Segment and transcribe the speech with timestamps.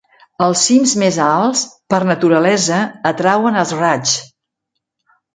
[0.43, 1.59] Els cims més alts,
[1.93, 2.79] per naturalesa,
[3.11, 4.15] atrauen els raigs.